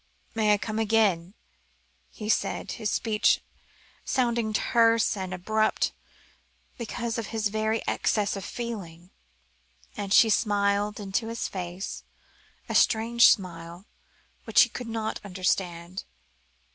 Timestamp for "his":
2.71-2.89, 7.27-7.49, 11.27-11.47